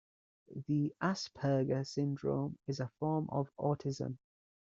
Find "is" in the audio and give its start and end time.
2.65-2.79